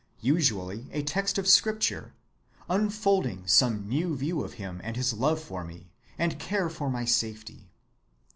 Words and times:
Usually 0.23 0.87
a 0.91 1.03
text 1.03 1.37
of 1.37 1.47
Scripture, 1.47 2.15
unfolding 2.67 3.45
some 3.45 3.87
new 3.87 4.17
view 4.17 4.43
of 4.43 4.53
him 4.53 4.81
and 4.83 4.95
his 4.97 5.13
love 5.13 5.39
for 5.39 5.63
me, 5.63 5.91
and 6.17 6.39
care 6.39 6.69
for 6.71 6.89
my 6.89 7.05
safety. 7.05 7.69